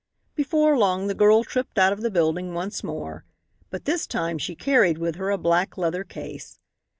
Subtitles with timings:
[0.33, 3.23] Before long the girl tripped out of the building once more.
[3.69, 6.57] But this time she carried with her a black leather case.